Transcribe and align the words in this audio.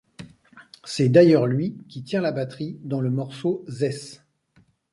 C'est 0.83 1.09
d'ailleurs 1.09 1.45
lui 1.45 1.77
qui 1.87 2.01
tient 2.01 2.21
la 2.21 2.31
batterie 2.31 2.79
dans 2.83 3.01
le 3.01 3.11
morceau 3.11 3.63
Zëss. 3.69 4.23